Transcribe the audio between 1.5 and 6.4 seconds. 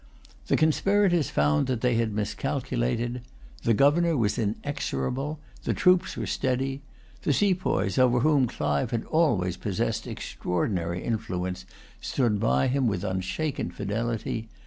that they had miscalculated. The governor was inexorable. The troops were